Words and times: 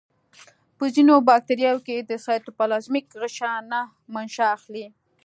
په 0.77 0.85
ځینو 0.95 1.13
باکتریاوو 1.29 1.85
کې 1.87 1.97
د 1.99 2.11
سایتوپلازمیک 2.25 3.05
غشا 3.21 3.53
نه 3.71 3.79
منشأ 4.13 4.47
اخلي. 4.57 4.85